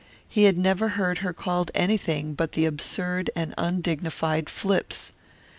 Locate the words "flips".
4.49-5.13